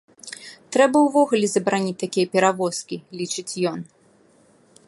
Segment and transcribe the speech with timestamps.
[0.75, 3.79] Трэба ўвогуле забараніць такія перавозкі, лічыць ён.